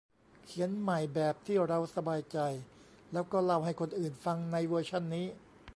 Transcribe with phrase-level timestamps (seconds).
[0.45, 2.37] เขียนใหม่แบบที่เราสบายใจ
[3.11, 5.25] แล้วก็เล่าให้คนอื่นฟังในเวอร์ชันนี้